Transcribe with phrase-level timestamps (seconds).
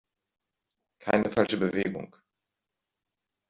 [0.97, 2.15] Keine falsche Bewegung!